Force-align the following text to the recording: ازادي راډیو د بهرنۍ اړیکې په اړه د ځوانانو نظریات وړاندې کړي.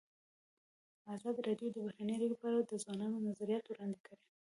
ازادي 1.15 1.41
راډیو 1.49 1.69
د 1.73 1.77
بهرنۍ 1.85 2.13
اړیکې 2.17 2.35
په 2.41 2.45
اړه 2.49 2.59
د 2.63 2.73
ځوانانو 2.83 3.25
نظریات 3.27 3.65
وړاندې 3.67 3.99
کړي. 4.05 4.21